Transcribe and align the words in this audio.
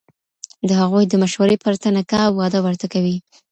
د 0.67 0.71
هغوی 0.81 1.03
د 1.07 1.13
مشورې 1.23 1.55
پرته 1.63 1.87
نکاح 1.97 2.21
او 2.27 2.33
واده 2.39 2.59
ورته 2.61 2.85
کوي، 2.93 3.17